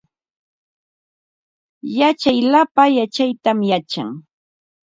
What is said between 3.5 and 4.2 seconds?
yachan